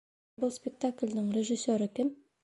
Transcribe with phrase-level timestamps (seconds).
[0.43, 2.11] Был спектаклдең режиссеры кем?